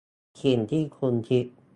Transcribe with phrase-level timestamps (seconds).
[0.43, 1.45] สิ่งที่คุณคิด